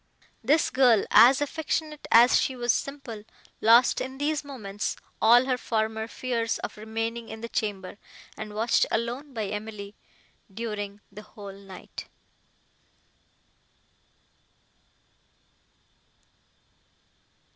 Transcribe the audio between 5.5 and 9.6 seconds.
former fears of remaining in the chamber, and watched alone by